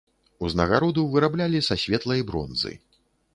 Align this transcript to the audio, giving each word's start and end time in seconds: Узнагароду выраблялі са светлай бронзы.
Узнагароду 0.45 1.03
выраблялі 1.11 1.61
са 1.67 1.79
светлай 1.83 2.25
бронзы. 2.33 2.73